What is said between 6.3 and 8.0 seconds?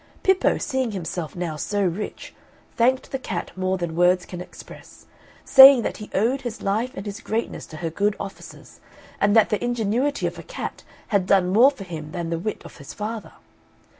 his life and his greatness to her